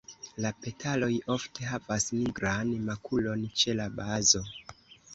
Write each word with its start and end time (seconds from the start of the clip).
La 0.45 0.51
petaloj 0.65 1.09
ofte 1.35 1.69
havas 1.73 2.09
nigran 2.15 2.75
makulon 2.91 3.49
ĉe 3.63 3.81
la 3.83 3.91
bazo. 4.03 4.47